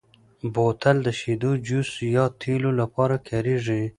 [0.53, 3.83] بوتل د شیدو، جوس، یا تېلو لپاره کارېږي.